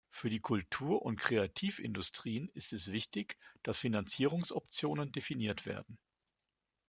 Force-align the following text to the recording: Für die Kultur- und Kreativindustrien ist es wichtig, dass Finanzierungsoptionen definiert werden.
Für 0.09 0.31
die 0.31 0.39
Kultur- 0.39 1.03
und 1.03 1.21
Kreativindustrien 1.21 2.49
ist 2.55 2.73
es 2.73 2.91
wichtig, 2.91 3.37
dass 3.61 3.77
Finanzierungsoptionen 3.77 5.11
definiert 5.11 5.67
werden. 5.67 5.99